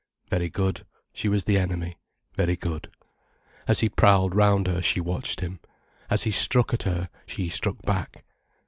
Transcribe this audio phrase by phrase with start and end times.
[0.31, 1.99] Very good, she was the enemy,
[2.35, 2.89] very good.
[3.67, 5.59] As he prowled round her, she watched him.
[6.09, 8.25] As he struck at her, she struck back.